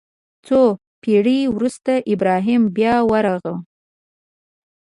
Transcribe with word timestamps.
څو 0.45 0.61
پېړۍ 1.01 1.41
وروسته 1.55 1.91
ابراهیم 2.13 2.61
بیا 2.77 2.95
ورغاوه. 3.11 3.55